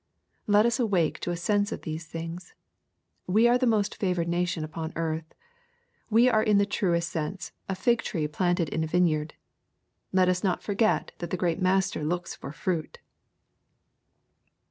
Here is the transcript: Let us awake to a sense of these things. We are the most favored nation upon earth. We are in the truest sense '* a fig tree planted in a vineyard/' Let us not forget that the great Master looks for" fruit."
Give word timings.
Let 0.47 0.65
us 0.65 0.79
awake 0.79 1.19
to 1.19 1.29
a 1.29 1.35
sense 1.37 1.71
of 1.71 1.83
these 1.83 2.07
things. 2.07 2.55
We 3.27 3.47
are 3.47 3.59
the 3.59 3.67
most 3.67 3.97
favored 3.97 4.27
nation 4.27 4.63
upon 4.63 4.93
earth. 4.95 5.35
We 6.09 6.27
are 6.27 6.41
in 6.41 6.57
the 6.57 6.65
truest 6.65 7.07
sense 7.07 7.51
'* 7.59 7.69
a 7.69 7.75
fig 7.75 8.01
tree 8.01 8.27
planted 8.27 8.67
in 8.69 8.83
a 8.83 8.87
vineyard/' 8.87 9.35
Let 10.11 10.27
us 10.27 10.43
not 10.43 10.63
forget 10.63 11.11
that 11.19 11.29
the 11.29 11.37
great 11.37 11.61
Master 11.61 12.03
looks 12.03 12.33
for" 12.33 12.51
fruit." 12.51 12.97